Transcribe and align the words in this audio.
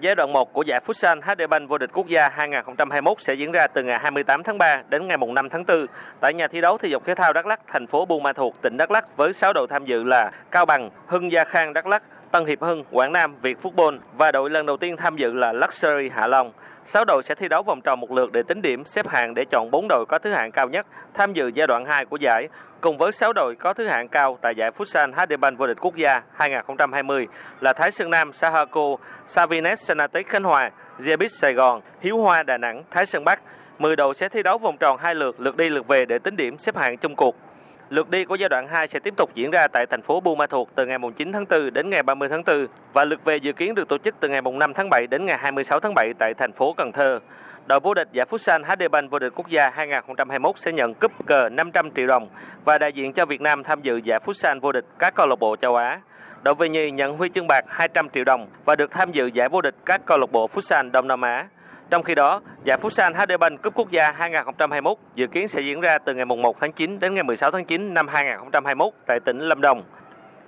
Giai 0.00 0.14
đoạn 0.14 0.32
1 0.32 0.52
của 0.52 0.62
giải 0.62 0.80
Futsal 0.86 1.20
HD 1.20 1.42
Bank 1.50 1.68
vô 1.68 1.78
địch 1.78 1.90
quốc 1.92 2.06
gia 2.06 2.28
2021 2.28 3.20
sẽ 3.20 3.34
diễn 3.34 3.52
ra 3.52 3.66
từ 3.66 3.82
ngày 3.82 3.98
28 3.98 4.42
tháng 4.42 4.58
3 4.58 4.82
đến 4.88 5.08
ngày 5.08 5.16
5 5.34 5.48
tháng 5.48 5.64
4 5.64 5.86
tại 6.20 6.34
nhà 6.34 6.48
thi 6.48 6.60
đấu 6.60 6.78
thể 6.78 6.88
dục 6.88 7.02
thể 7.06 7.14
thao 7.14 7.32
Đắk 7.32 7.46
Lắk, 7.46 7.60
thành 7.66 7.86
phố 7.86 8.04
Buôn 8.04 8.22
Ma 8.22 8.32
Thuột, 8.32 8.54
tỉnh 8.62 8.76
Đắk 8.76 8.90
Lắk 8.90 9.16
với 9.16 9.32
6 9.32 9.52
đội 9.52 9.66
tham 9.70 9.84
dự 9.84 10.04
là 10.04 10.30
Cao 10.50 10.66
Bằng, 10.66 10.90
Hưng 11.06 11.32
Gia 11.32 11.44
Khang 11.44 11.72
Đắk 11.72 11.86
Lắk, 11.86 12.02
Tân 12.34 12.46
Hiệp 12.46 12.60
Hưng, 12.60 12.84
Quảng 12.90 13.12
Nam, 13.12 13.36
Việt 13.42 13.58
Football 13.62 13.98
và 14.16 14.32
đội 14.32 14.50
lần 14.50 14.66
đầu 14.66 14.76
tiên 14.76 14.96
tham 14.96 15.16
dự 15.16 15.32
là 15.32 15.52
Luxury 15.52 16.08
Hạ 16.08 16.26
Long. 16.26 16.52
6 16.84 17.04
đội 17.04 17.22
sẽ 17.22 17.34
thi 17.34 17.48
đấu 17.48 17.62
vòng 17.62 17.80
tròn 17.80 18.00
một 18.00 18.12
lượt 18.12 18.32
để 18.32 18.42
tính 18.42 18.62
điểm, 18.62 18.84
xếp 18.84 19.08
hạng 19.08 19.34
để 19.34 19.44
chọn 19.50 19.70
4 19.70 19.88
đội 19.88 20.04
có 20.08 20.18
thứ 20.18 20.30
hạng 20.30 20.52
cao 20.52 20.68
nhất 20.68 20.86
tham 21.14 21.32
dự 21.32 21.50
giai 21.54 21.66
đoạn 21.66 21.84
2 21.84 22.04
của 22.04 22.16
giải, 22.16 22.48
cùng 22.80 22.98
với 22.98 23.12
6 23.12 23.32
đội 23.32 23.54
có 23.58 23.74
thứ 23.74 23.86
hạng 23.86 24.08
cao 24.08 24.38
tại 24.40 24.54
giải 24.56 24.70
Futsal 24.70 25.12
HD 25.12 25.32
Bank 25.40 25.58
vô 25.58 25.66
địch 25.66 25.76
quốc 25.80 25.96
gia 25.96 26.22
2020 26.34 27.26
là 27.60 27.72
Thái 27.72 27.90
Sơn 27.90 28.10
Nam, 28.10 28.32
Sahako, 28.32 28.96
Savines 29.26 29.82
Senatech 29.82 30.28
Khánh 30.28 30.42
Hòa, 30.44 30.70
Zebis 30.98 31.28
Sài 31.28 31.52
Gòn, 31.52 31.80
Hiếu 32.00 32.18
Hoa 32.18 32.42
Đà 32.42 32.58
Nẵng, 32.58 32.82
Thái 32.90 33.06
Sơn 33.06 33.24
Bắc. 33.24 33.40
10 33.78 33.96
đội 33.96 34.14
sẽ 34.14 34.28
thi 34.28 34.42
đấu 34.42 34.58
vòng 34.58 34.76
tròn 34.76 34.98
hai 34.98 35.14
lượt, 35.14 35.40
lượt 35.40 35.56
đi 35.56 35.68
lượt 35.68 35.88
về 35.88 36.04
để 36.04 36.18
tính 36.18 36.36
điểm 36.36 36.58
xếp 36.58 36.76
hạng 36.76 36.96
chung 36.96 37.16
cuộc. 37.16 37.36
Lượt 37.90 38.10
đi 38.10 38.24
của 38.24 38.34
giai 38.34 38.48
đoạn 38.48 38.68
2 38.68 38.88
sẽ 38.88 38.98
tiếp 38.98 39.14
tục 39.16 39.30
diễn 39.34 39.50
ra 39.50 39.68
tại 39.68 39.86
thành 39.86 40.02
phố 40.02 40.20
Buôn 40.20 40.38
Ma 40.38 40.46
Thuột 40.46 40.68
từ 40.74 40.86
ngày 40.86 40.98
9 41.16 41.32
tháng 41.32 41.44
4 41.50 41.72
đến 41.72 41.90
ngày 41.90 42.02
30 42.02 42.28
tháng 42.28 42.42
4 42.46 42.66
và 42.92 43.04
lượt 43.04 43.24
về 43.24 43.36
dự 43.36 43.52
kiến 43.52 43.74
được 43.74 43.88
tổ 43.88 43.98
chức 43.98 44.14
từ 44.20 44.28
ngày 44.28 44.40
5 44.40 44.74
tháng 44.74 44.90
7 44.90 45.06
đến 45.06 45.26
ngày 45.26 45.38
26 45.38 45.80
tháng 45.80 45.94
7 45.94 46.12
tại 46.18 46.34
thành 46.34 46.52
phố 46.52 46.74
Cần 46.76 46.92
Thơ. 46.92 47.20
Đội 47.66 47.80
vô 47.80 47.94
địch 47.94 48.08
giải 48.12 48.26
Futsal 48.30 48.64
HD 48.64 48.82
Bank 48.90 49.10
vô 49.10 49.18
địch 49.18 49.32
quốc 49.36 49.48
gia 49.48 49.70
2021 49.70 50.58
sẽ 50.58 50.72
nhận 50.72 50.94
cúp 50.94 51.26
cờ 51.26 51.48
500 51.48 51.90
triệu 51.90 52.06
đồng 52.06 52.28
và 52.64 52.78
đại 52.78 52.92
diện 52.92 53.12
cho 53.12 53.26
Việt 53.26 53.40
Nam 53.40 53.62
tham 53.62 53.82
dự 53.82 53.96
giải 53.96 54.20
Futsal 54.24 54.60
vô 54.60 54.72
địch 54.72 54.84
các 54.98 55.14
câu 55.14 55.26
lạc 55.26 55.38
bộ 55.38 55.56
châu 55.56 55.76
Á. 55.76 56.00
Đội 56.42 56.54
về 56.54 56.68
nhì 56.68 56.90
nhận 56.90 57.16
huy 57.16 57.28
chương 57.28 57.46
bạc 57.46 57.64
200 57.68 58.08
triệu 58.08 58.24
đồng 58.24 58.46
và 58.64 58.76
được 58.76 58.90
tham 58.90 59.12
dự 59.12 59.26
giải 59.26 59.48
vô 59.48 59.60
địch 59.60 59.74
các 59.86 60.00
câu 60.06 60.18
lạc 60.18 60.32
bộ 60.32 60.46
Futsal 60.54 60.90
Đông 60.90 61.08
Nam 61.08 61.20
Á. 61.20 61.46
Trong 61.90 62.02
khi 62.02 62.14
đó, 62.14 62.40
giải 62.64 62.78
Futsal 62.82 63.14
HD 63.14 63.32
Bank 63.40 63.62
Cúp 63.62 63.74
Quốc 63.74 63.90
gia 63.90 64.12
2021 64.12 64.96
dự 65.14 65.26
kiến 65.26 65.48
sẽ 65.48 65.60
diễn 65.60 65.80
ra 65.80 65.98
từ 65.98 66.14
ngày 66.14 66.24
1 66.24 66.60
tháng 66.60 66.72
9 66.72 66.98
đến 66.98 67.14
ngày 67.14 67.22
16 67.22 67.50
tháng 67.50 67.64
9 67.64 67.94
năm 67.94 68.08
2021 68.08 68.92
tại 69.06 69.20
tỉnh 69.20 69.38
Lâm 69.38 69.60
Đồng. 69.60 69.82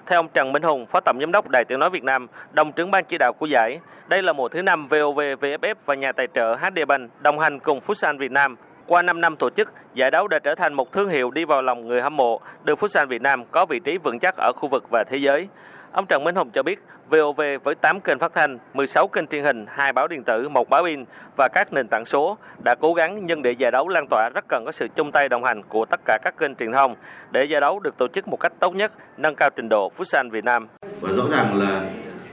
Theo 0.06 0.18
ông 0.18 0.28
Trần 0.28 0.52
Minh 0.52 0.62
Hùng, 0.62 0.86
Phó 0.86 1.00
Tổng 1.00 1.20
Giám 1.20 1.32
đốc 1.32 1.48
Đài 1.48 1.64
Tiếng 1.64 1.78
Nói 1.78 1.90
Việt 1.90 2.04
Nam, 2.04 2.26
đồng 2.52 2.72
trưởng 2.72 2.90
ban 2.90 3.04
chỉ 3.04 3.18
đạo 3.18 3.32
của 3.32 3.46
giải, 3.46 3.80
đây 4.08 4.22
là 4.22 4.32
mùa 4.32 4.48
thứ 4.48 4.62
năm 4.62 4.86
VOV, 4.86 5.18
VFF 5.18 5.74
và 5.84 5.94
nhà 5.94 6.12
tài 6.12 6.26
trợ 6.34 6.54
HD 6.54 6.78
Bank 6.88 7.10
đồng 7.22 7.38
hành 7.38 7.58
cùng 7.58 7.80
Futsal 7.86 8.18
Việt 8.18 8.32
Nam. 8.32 8.56
Qua 8.86 9.02
5 9.02 9.20
năm 9.20 9.36
tổ 9.36 9.50
chức, 9.50 9.72
giải 9.94 10.10
đấu 10.10 10.28
đã 10.28 10.38
trở 10.38 10.54
thành 10.54 10.74
một 10.74 10.92
thương 10.92 11.08
hiệu 11.08 11.30
đi 11.30 11.44
vào 11.44 11.62
lòng 11.62 11.88
người 11.88 12.00
hâm 12.00 12.16
mộ, 12.16 12.40
đưa 12.64 12.74
Futsal 12.74 13.06
Việt 13.06 13.22
Nam 13.22 13.44
có 13.50 13.66
vị 13.66 13.80
trí 13.84 13.98
vững 13.98 14.18
chắc 14.18 14.34
ở 14.36 14.52
khu 14.56 14.68
vực 14.68 14.84
và 14.90 15.04
thế 15.04 15.16
giới. 15.16 15.48
Ông 15.96 16.06
Trần 16.06 16.24
Minh 16.24 16.34
Hùng 16.34 16.50
cho 16.50 16.62
biết, 16.62 16.82
VOV 17.10 17.40
với 17.64 17.74
8 17.74 18.00
kênh 18.00 18.18
phát 18.18 18.32
thanh, 18.34 18.58
16 18.74 19.08
kênh 19.08 19.26
truyền 19.26 19.44
hình, 19.44 19.66
2 19.68 19.92
báo 19.92 20.08
điện 20.08 20.22
tử, 20.24 20.48
1 20.48 20.68
báo 20.68 20.84
in 20.84 21.04
và 21.36 21.48
các 21.48 21.72
nền 21.72 21.88
tảng 21.88 22.04
số 22.04 22.36
đã 22.64 22.74
cố 22.80 22.94
gắng 22.94 23.26
nhưng 23.26 23.42
để 23.42 23.52
giải 23.52 23.70
đấu 23.70 23.88
lan 23.88 24.06
tỏa 24.10 24.30
rất 24.34 24.44
cần 24.48 24.62
có 24.66 24.72
sự 24.72 24.88
chung 24.96 25.12
tay 25.12 25.28
đồng 25.28 25.44
hành 25.44 25.62
của 25.62 25.84
tất 25.84 26.00
cả 26.04 26.18
các 26.22 26.34
kênh 26.38 26.54
truyền 26.54 26.72
thông 26.72 26.94
để 27.30 27.44
giải 27.44 27.60
đấu 27.60 27.80
được 27.80 27.98
tổ 27.98 28.08
chức 28.08 28.28
một 28.28 28.40
cách 28.40 28.52
tốt 28.60 28.74
nhất, 28.74 28.92
nâng 29.16 29.34
cao 29.34 29.50
trình 29.56 29.68
độ 29.68 29.92
Futsal 29.98 30.30
Việt 30.30 30.44
Nam. 30.44 30.68
Và 31.00 31.12
rõ 31.12 31.22
ràng 31.28 31.58
là 31.58 31.80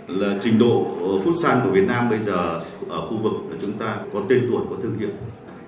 là 0.07 0.27
trình 0.41 0.59
độ 0.59 0.85
Futsal 1.25 1.63
của 1.63 1.69
Việt 1.69 1.87
Nam 1.87 2.09
bây 2.09 2.19
giờ 2.19 2.59
ở 2.89 3.01
khu 3.01 3.17
vực 3.17 3.33
là 3.49 3.57
chúng 3.61 3.73
ta 3.73 3.95
có 4.13 4.19
tên 4.29 4.47
tuổi, 4.51 4.61
có 4.69 4.75
thương 4.81 4.97
hiệu. 4.99 5.09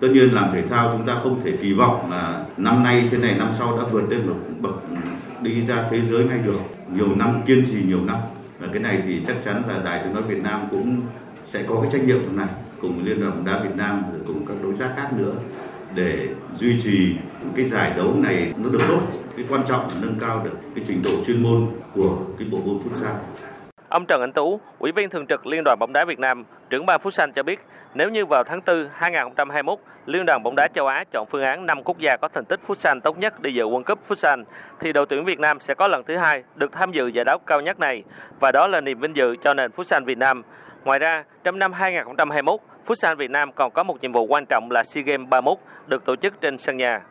Tất 0.01 0.07
nhiên 0.13 0.29
làm 0.33 0.49
thể 0.53 0.61
thao 0.61 0.89
chúng 0.91 1.05
ta 1.07 1.13
không 1.23 1.41
thể 1.43 1.51
kỳ 1.61 1.73
vọng 1.73 2.11
là 2.11 2.45
năm 2.57 2.83
nay 2.83 3.07
thế 3.11 3.17
này 3.17 3.35
năm 3.39 3.47
sau 3.51 3.77
đã 3.77 3.83
vượt 3.91 4.03
lên 4.09 4.27
một 4.27 4.35
bậc 4.59 4.73
đi 5.45 5.65
ra 5.65 5.87
thế 5.89 6.01
giới 6.01 6.23
ngay 6.23 6.39
được. 6.45 6.59
Nhiều 6.93 7.15
năm 7.15 7.41
kiên 7.45 7.63
trì 7.65 7.83
nhiều 7.87 7.99
năm. 8.07 8.17
Và 8.59 8.67
cái 8.73 8.81
này 8.81 9.01
thì 9.05 9.21
chắc 9.27 9.35
chắn 9.41 9.61
là 9.67 9.81
đài 9.85 10.01
tiếng 10.03 10.13
nói 10.13 10.23
Việt 10.23 10.43
Nam 10.43 10.67
cũng 10.71 11.01
sẽ 11.43 11.63
có 11.67 11.79
cái 11.81 11.91
trách 11.91 12.03
nhiệm 12.03 12.23
trong 12.23 12.37
này 12.37 12.47
cùng 12.81 13.05
liên 13.05 13.21
đoàn 13.21 13.31
bóng 13.31 13.45
đá 13.45 13.59
Việt 13.63 13.75
Nam 13.75 14.03
rồi 14.11 14.21
cùng 14.27 14.45
các 14.45 14.57
đối 14.63 14.73
tác 14.73 14.89
khác 14.95 15.09
nữa 15.17 15.33
để 15.95 16.27
duy 16.53 16.81
trì 16.81 17.15
cái 17.55 17.65
giải 17.65 17.93
đấu 17.97 18.15
này 18.15 18.53
nó 18.57 18.69
được 18.69 18.81
tốt. 18.87 19.01
Cái 19.37 19.45
quan 19.49 19.61
trọng 19.67 19.81
là 19.81 19.95
nâng 20.01 20.19
cao 20.19 20.41
được 20.43 20.57
cái 20.75 20.85
trình 20.87 21.01
độ 21.03 21.23
chuyên 21.25 21.43
môn 21.43 21.67
của 21.93 22.17
cái 22.39 22.47
bộ 22.51 22.59
môn 22.65 22.77
futsal. 22.77 23.15
Ông 23.89 24.05
Trần 24.05 24.21
Anh 24.21 24.31
Tú, 24.31 24.59
Ủy 24.79 24.91
viên 24.91 25.09
thường 25.09 25.25
trực 25.27 25.47
Liên 25.47 25.63
đoàn 25.65 25.79
bóng 25.79 25.93
đá 25.93 26.05
Việt 26.05 26.19
Nam, 26.19 26.43
trưởng 26.69 26.85
ban 26.85 27.01
Futsal 27.01 27.31
cho 27.35 27.43
biết, 27.43 27.59
nếu 27.95 28.09
như 28.09 28.25
vào 28.25 28.43
tháng 28.43 28.61
4 28.67 28.87
2021, 28.93 29.79
Liên 30.05 30.25
đoàn 30.25 30.43
bóng 30.43 30.55
đá 30.57 30.67
châu 30.73 30.87
Á 30.87 31.03
chọn 31.11 31.25
phương 31.29 31.43
án 31.43 31.65
5 31.65 31.83
quốc 31.83 31.99
gia 31.99 32.17
có 32.17 32.27
thành 32.27 32.45
tích 32.45 32.59
Futsal 32.67 32.99
tốt 32.99 33.17
nhất 33.17 33.41
đi 33.41 33.53
dự 33.53 33.65
World 33.65 33.83
Cup 33.83 33.99
Futsal, 34.09 34.43
thì 34.79 34.93
đội 34.93 35.05
tuyển 35.09 35.25
Việt 35.25 35.39
Nam 35.39 35.59
sẽ 35.59 35.73
có 35.73 35.87
lần 35.87 36.03
thứ 36.03 36.17
hai 36.17 36.43
được 36.55 36.71
tham 36.71 36.91
dự 36.91 37.07
giải 37.07 37.25
đấu 37.25 37.37
cao 37.45 37.61
nhất 37.61 37.79
này, 37.79 38.03
và 38.39 38.51
đó 38.51 38.67
là 38.67 38.81
niềm 38.81 38.99
vinh 38.99 39.15
dự 39.15 39.35
cho 39.43 39.53
nền 39.53 39.71
Futsal 39.71 40.05
Việt 40.05 40.17
Nam. 40.17 40.43
Ngoài 40.83 40.99
ra, 40.99 41.23
trong 41.43 41.59
năm 41.59 41.73
2021, 41.73 42.59
Futsal 42.87 43.15
Việt 43.15 43.31
Nam 43.31 43.51
còn 43.51 43.71
có 43.71 43.83
một 43.83 44.01
nhiệm 44.01 44.11
vụ 44.11 44.25
quan 44.25 44.45
trọng 44.45 44.71
là 44.71 44.83
SEA 44.83 45.03
Games 45.03 45.29
31 45.29 45.57
được 45.87 46.05
tổ 46.05 46.15
chức 46.15 46.41
trên 46.41 46.57
sân 46.57 46.77
nhà. 46.77 47.01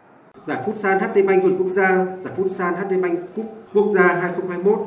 Giải 0.46 0.58
Futsal 0.66 0.98
HD 0.98 1.28
Bank 1.28 1.42
Quốc 1.58 1.68
gia, 1.70 1.88
giải 2.18 2.34
Futsal 2.36 2.74
HD 2.74 3.02
Bank 3.02 3.18
Quốc 3.74 3.86
gia 3.94 4.02
2021 4.02 4.78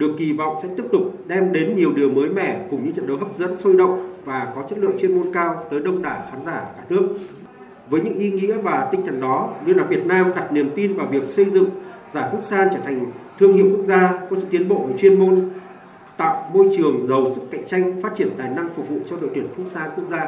được 0.00 0.14
kỳ 0.18 0.32
vọng 0.32 0.56
sẽ 0.62 0.68
tiếp 0.76 0.84
tục 0.92 1.02
đem 1.26 1.52
đến 1.52 1.74
nhiều 1.76 1.92
điều 1.92 2.10
mới 2.10 2.28
mẻ 2.28 2.60
cùng 2.70 2.84
những 2.84 2.94
trận 2.94 3.06
đấu 3.06 3.16
hấp 3.16 3.38
dẫn 3.38 3.56
sôi 3.56 3.76
động 3.76 4.14
và 4.24 4.52
có 4.54 4.62
chất 4.68 4.78
lượng 4.78 4.98
chuyên 5.00 5.18
môn 5.18 5.32
cao 5.32 5.64
tới 5.70 5.80
đông 5.80 6.02
đảo 6.02 6.22
khán 6.30 6.44
giả 6.46 6.64
cả 6.76 6.84
nước. 6.88 7.08
Với 7.90 8.00
những 8.00 8.14
ý 8.14 8.30
nghĩa 8.30 8.56
và 8.56 8.88
tinh 8.92 9.00
thần 9.06 9.20
đó, 9.20 9.54
Liên 9.66 9.76
đoàn 9.76 9.88
Việt 9.88 10.06
Nam 10.06 10.30
đặt 10.36 10.52
niềm 10.52 10.70
tin 10.76 10.94
vào 10.94 11.06
việc 11.06 11.28
xây 11.28 11.44
dựng 11.44 11.70
giải 12.12 12.32
Futsal 12.32 12.68
trở 12.72 12.78
thành 12.84 13.06
thương 13.38 13.52
hiệu 13.52 13.66
quốc 13.70 13.82
gia 13.82 14.18
có 14.30 14.36
sự 14.36 14.46
tiến 14.50 14.68
bộ 14.68 14.86
về 14.88 14.94
chuyên 14.98 15.18
môn, 15.18 15.50
tạo 16.16 16.50
môi 16.54 16.68
trường 16.76 17.06
giàu 17.08 17.26
sức 17.34 17.42
cạnh 17.50 17.66
tranh, 17.66 18.02
phát 18.02 18.14
triển 18.16 18.28
tài 18.38 18.48
năng 18.48 18.68
phục 18.76 18.88
vụ 18.88 18.96
cho 19.06 19.16
đội 19.20 19.30
tuyển 19.34 19.46
Futsal 19.56 19.88
quốc 19.96 20.04
gia. 20.08 20.26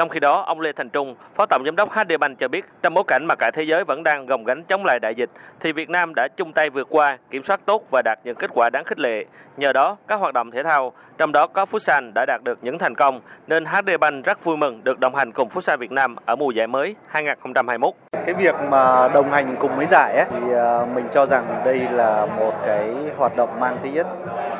Trong 0.00 0.08
khi 0.08 0.20
đó, 0.20 0.44
ông 0.46 0.60
Lê 0.60 0.72
Thành 0.72 0.90
Trung, 0.90 1.14
Phó 1.36 1.46
Tổng 1.46 1.62
Giám 1.64 1.76
đốc 1.76 1.90
HD 1.92 2.12
Bank 2.20 2.38
cho 2.38 2.48
biết, 2.48 2.64
trong 2.82 2.94
bối 2.94 3.04
cảnh 3.06 3.24
mà 3.28 3.34
cả 3.34 3.50
thế 3.54 3.62
giới 3.62 3.84
vẫn 3.84 4.02
đang 4.02 4.26
gồng 4.26 4.44
gánh 4.44 4.64
chống 4.64 4.84
lại 4.84 4.98
đại 5.02 5.14
dịch, 5.14 5.30
thì 5.60 5.72
Việt 5.72 5.90
Nam 5.90 6.12
đã 6.16 6.28
chung 6.36 6.52
tay 6.52 6.70
vượt 6.70 6.86
qua, 6.90 7.18
kiểm 7.30 7.42
soát 7.42 7.60
tốt 7.64 7.82
và 7.90 8.02
đạt 8.04 8.18
những 8.24 8.36
kết 8.36 8.50
quả 8.54 8.70
đáng 8.70 8.84
khích 8.84 8.98
lệ. 8.98 9.24
Nhờ 9.56 9.72
đó, 9.72 9.96
các 10.08 10.20
hoạt 10.20 10.34
động 10.34 10.50
thể 10.50 10.62
thao, 10.62 10.92
trong 11.18 11.32
đó 11.32 11.46
có 11.46 11.66
Futsal 11.70 12.12
đã 12.14 12.24
đạt 12.26 12.40
được 12.44 12.58
những 12.62 12.78
thành 12.78 12.94
công, 12.94 13.20
nên 13.46 13.64
HD 13.64 13.90
Bank 14.00 14.24
rất 14.24 14.44
vui 14.44 14.56
mừng 14.56 14.80
được 14.84 15.00
đồng 15.00 15.14
hành 15.14 15.32
cùng 15.32 15.48
Futsal 15.48 15.76
Việt 15.76 15.92
Nam 15.92 16.16
ở 16.24 16.36
mùa 16.36 16.50
giải 16.50 16.66
mới 16.66 16.96
2021. 17.08 17.94
Cái 18.12 18.34
việc 18.34 18.54
mà 18.68 19.08
đồng 19.08 19.30
hành 19.30 19.56
cùng 19.60 19.76
với 19.76 19.86
giải 19.90 20.16
ấy, 20.16 20.26
thì 20.30 20.54
à, 20.54 20.86
mình 20.94 21.08
cho 21.12 21.26
rằng 21.26 21.62
đây 21.64 21.78
là 21.92 22.26
một 22.26 22.54
cái 22.66 22.94
hoạt 23.16 23.36
động 23.36 23.60
mang 23.60 23.78
tính 23.82 23.94
chất 23.94 24.06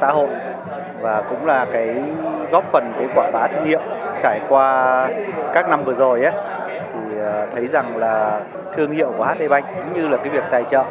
xã 0.01 0.12
hội 0.12 0.28
và 1.01 1.22
cũng 1.22 1.47
là 1.47 1.67
cái 1.72 1.95
góp 2.51 2.72
phần 2.72 2.93
cái 2.99 3.09
quảng 3.15 3.33
bá 3.33 3.47
thương 3.47 3.65
hiệu 3.65 3.81
trải 4.23 4.41
qua 4.49 5.09
các 5.55 5.69
năm 5.69 5.85
vừa 5.85 5.95
rồi 5.95 6.25
ấy 6.25 6.33
thì 6.95 7.19
ờ, 7.19 7.47
thấy 7.55 7.67
rằng 7.67 7.97
là 7.97 8.41
thương 8.77 8.91
hiệu 8.91 9.13
của 9.17 9.25
HD 9.25 9.43
Bank 9.51 9.65
cũng 9.75 10.03
như 10.03 10.09
là 10.09 10.17
cái 10.17 10.29
việc 10.29 10.45
tài 10.51 10.65
trợ 10.71 10.85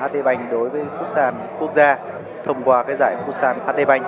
HD 0.00 0.16
Bank 0.24 0.52
đối 0.52 0.68
với 0.68 0.82
Futsal 0.98 1.32
quốc 1.60 1.74
gia 1.74 1.96
thông 2.44 2.62
qua 2.64 2.82
cái 2.82 2.96
giải 2.98 3.16
Futsal 3.26 3.54
HD 3.66 3.86
Bank 3.88 4.06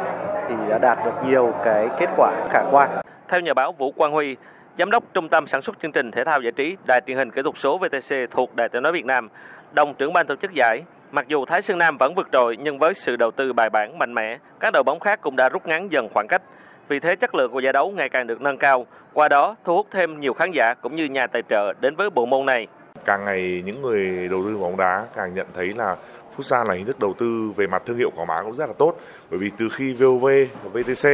thì 0.49 0.55
đã 0.69 0.79
đạt 0.79 0.99
được 1.05 1.13
nhiều 1.27 1.53
cái 1.65 1.89
kết 1.99 2.09
quả 2.17 2.33
khả 2.51 2.63
quan. 2.71 2.91
Theo 3.29 3.41
nhà 3.41 3.55
báo 3.55 3.73
Vũ 3.73 3.93
Quang 3.93 4.13
Huy, 4.13 4.37
Giám 4.79 4.91
đốc 4.91 5.05
Trung 5.15 5.29
tâm 5.29 5.47
Sản 5.47 5.63
xuất 5.63 5.81
chương 5.83 5.93
trình 5.93 6.11
thể 6.11 6.25
thao 6.25 6.41
giải 6.41 6.53
trí 6.53 6.77
Đài 6.87 7.01
truyền 7.07 7.17
hình 7.17 7.31
kỹ 7.31 7.43
thuật 7.43 7.57
số 7.57 7.79
VTC 7.79 8.31
thuộc 8.31 8.57
Đài 8.57 8.69
tiếng 8.69 8.83
nói 8.83 8.93
Việt 8.93 9.05
Nam, 9.05 9.29
đồng 9.73 9.95
trưởng 9.95 10.13
ban 10.13 10.27
tổ 10.27 10.37
chức 10.37 10.53
giải, 10.53 10.83
mặc 11.11 11.29
dù 11.29 11.45
Thái 11.45 11.63
Sơn 11.63 11.79
Nam 11.79 11.97
vẫn 11.97 12.15
vượt 12.15 12.29
trội 12.33 12.57
nhưng 12.57 12.79
với 12.79 12.95
sự 12.95 13.17
đầu 13.17 13.31
tư 13.31 13.53
bài 13.53 13.71
bản 13.71 13.99
mạnh 13.99 14.15
mẽ, 14.15 14.39
các 14.61 14.71
đội 14.73 14.83
bóng 14.83 15.01
khác 15.01 15.21
cũng 15.23 15.37
đã 15.37 15.49
rút 15.49 15.67
ngắn 15.67 15.93
dần 15.93 16.09
khoảng 16.15 16.27
cách. 16.29 16.43
Vì 16.91 17.01
thế 17.01 17.17
chất 17.17 17.35
lượng 17.35 17.53
của 17.53 17.61
giải 17.61 17.73
đấu 17.73 17.91
ngày 17.91 18.09
càng 18.09 18.27
được 18.27 18.41
nâng 18.41 18.59
cao, 18.59 18.87
qua 19.13 19.29
đó 19.29 19.57
thu 19.65 19.77
hút 19.77 19.87
thêm 19.91 20.21
nhiều 20.21 20.35
khán 20.35 20.51
giả 20.53 20.75
cũng 20.75 20.95
như 20.95 21.05
nhà 21.05 21.27
tài 21.27 21.43
trợ 21.49 21.73
đến 21.81 21.97
với 21.97 22.11
bộ 22.11 22.27
môn 22.27 22.47
này. 22.47 22.67
Càng 23.05 23.25
ngày 23.25 23.63
những 23.65 23.83
người 23.83 24.29
đầu 24.31 24.45
tư 24.45 24.59
bóng 24.59 24.77
đá 24.77 25.07
càng 25.17 25.35
nhận 25.35 25.47
thấy 25.55 25.73
là 25.77 25.97
Futsal 26.41 26.65
là 26.65 26.75
hình 26.75 26.87
thức 26.87 26.99
đầu 26.99 27.15
tư 27.19 27.53
về 27.57 27.67
mặt 27.67 27.83
thương 27.87 27.97
hiệu 27.97 28.11
quảng 28.17 28.27
bá 28.27 28.43
cũng 28.43 28.55
rất 28.55 28.67
là 28.67 28.73
tốt. 28.79 28.97
Bởi 29.31 29.39
vì 29.39 29.51
từ 29.59 29.69
khi 29.73 29.93
VOV 29.93 30.27
và 30.65 30.71
VTC 30.73 31.09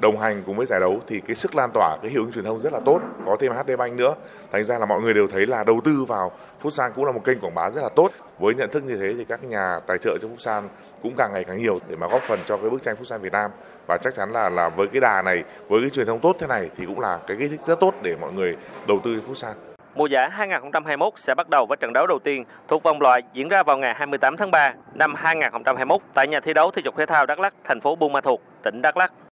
đồng 0.00 0.20
hành 0.20 0.42
cùng 0.46 0.56
với 0.56 0.66
giải 0.66 0.80
đấu 0.80 1.00
thì 1.06 1.20
cái 1.20 1.36
sức 1.36 1.54
lan 1.54 1.70
tỏa, 1.74 1.96
cái 2.02 2.10
hiệu 2.10 2.22
ứng 2.22 2.32
truyền 2.32 2.44
thông 2.44 2.60
rất 2.60 2.72
là 2.72 2.80
tốt. 2.84 3.00
Có 3.26 3.36
thêm 3.40 3.52
HD 3.52 3.70
Bank 3.78 3.92
nữa. 3.92 4.14
Thành 4.52 4.64
ra 4.64 4.78
là 4.78 4.86
mọi 4.86 5.00
người 5.00 5.14
đều 5.14 5.28
thấy 5.28 5.46
là 5.46 5.64
đầu 5.64 5.80
tư 5.84 6.04
vào 6.08 6.32
Futsal 6.62 6.90
cũng 6.90 7.04
là 7.04 7.12
một 7.12 7.24
kênh 7.24 7.40
quảng 7.40 7.54
bá 7.54 7.70
rất 7.70 7.82
là 7.82 7.88
tốt. 7.88 8.10
Với 8.38 8.54
nhận 8.54 8.70
thức 8.70 8.84
như 8.84 8.96
thế 8.96 9.14
thì 9.18 9.24
các 9.24 9.44
nhà 9.44 9.80
tài 9.86 9.98
trợ 9.98 10.18
cho 10.22 10.28
Futsal 10.28 10.62
cũng 11.02 11.14
càng 11.16 11.32
ngày 11.32 11.44
càng 11.44 11.56
nhiều 11.56 11.78
để 11.88 11.96
mà 11.96 12.08
góp 12.08 12.22
phần 12.22 12.38
cho 12.46 12.56
cái 12.56 12.70
bức 12.70 12.82
tranh 12.82 12.96
Futsal 13.00 13.18
Việt 13.18 13.32
Nam. 13.32 13.50
Và 13.86 13.98
chắc 13.98 14.14
chắn 14.14 14.32
là 14.32 14.48
là 14.48 14.68
với 14.68 14.86
cái 14.92 15.00
đà 15.00 15.22
này, 15.22 15.44
với 15.68 15.80
cái 15.80 15.90
truyền 15.90 16.06
thông 16.06 16.20
tốt 16.20 16.36
thế 16.38 16.46
này 16.46 16.70
thì 16.76 16.86
cũng 16.86 17.00
là 17.00 17.18
cái 17.26 17.36
kích 17.40 17.50
thích 17.50 17.60
rất 17.66 17.80
tốt 17.80 17.94
để 18.02 18.16
mọi 18.20 18.32
người 18.32 18.56
đầu 18.86 19.00
tư 19.04 19.20
Futsal. 19.28 19.67
Mùa 19.94 20.06
giải 20.06 20.30
2021 20.30 21.12
sẽ 21.16 21.34
bắt 21.34 21.48
đầu 21.50 21.66
với 21.66 21.76
trận 21.76 21.92
đấu 21.92 22.06
đầu 22.06 22.18
tiên 22.18 22.44
thuộc 22.68 22.82
vòng 22.82 23.00
loại 23.00 23.22
diễn 23.32 23.48
ra 23.48 23.62
vào 23.62 23.78
ngày 23.78 23.94
28 23.94 24.36
tháng 24.36 24.50
3 24.50 24.74
năm 24.94 25.14
2021 25.14 26.00
tại 26.14 26.28
nhà 26.28 26.40
thi 26.40 26.54
đấu 26.54 26.70
thể 26.70 26.82
dục 26.84 26.94
thể 26.98 27.06
thao 27.06 27.26
Đắk 27.26 27.40
Lắk, 27.40 27.54
thành 27.64 27.80
phố 27.80 27.96
Buôn 27.96 28.12
Ma 28.12 28.20
Thuột, 28.20 28.40
tỉnh 28.62 28.82
Đắk 28.82 28.96
Lắk. 28.96 29.12